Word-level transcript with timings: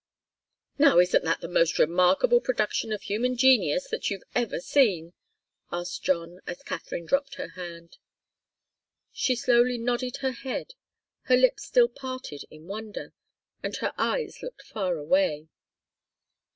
"Now 0.79 0.97
isn't 0.97 1.23
that 1.25 1.41
the 1.41 1.47
most 1.47 1.77
remarkable 1.77 2.41
production 2.41 2.91
of 2.91 3.03
human 3.03 3.37
genius 3.37 3.87
that 3.89 4.09
you've 4.09 4.23
ever 4.33 4.59
seen?" 4.59 5.13
asked 5.71 6.01
John, 6.01 6.39
as 6.47 6.63
Katharine 6.63 7.05
dropped 7.05 7.35
her 7.35 7.49
hand. 7.49 7.99
She 9.11 9.35
slowly 9.35 9.77
nodded 9.77 10.17
her 10.21 10.31
head, 10.31 10.73
her 11.25 11.37
lips 11.37 11.65
still 11.65 11.87
parted 11.87 12.45
in 12.49 12.65
wonder, 12.65 13.13
and 13.61 13.75
her 13.77 13.93
eyes 13.95 14.41
looked 14.41 14.63
far 14.63 14.97
away. 14.97 15.49